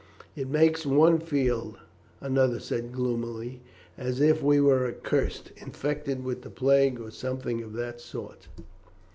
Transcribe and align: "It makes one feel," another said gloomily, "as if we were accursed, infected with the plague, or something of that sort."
"It 0.35 0.47
makes 0.49 0.83
one 0.83 1.19
feel," 1.19 1.77
another 2.21 2.59
said 2.59 2.91
gloomily, 2.91 3.61
"as 3.99 4.19
if 4.19 4.41
we 4.41 4.59
were 4.59 4.87
accursed, 4.87 5.51
infected 5.57 6.23
with 6.23 6.41
the 6.41 6.49
plague, 6.49 6.99
or 6.99 7.11
something 7.11 7.61
of 7.61 7.73
that 7.73 8.01
sort." 8.01 8.47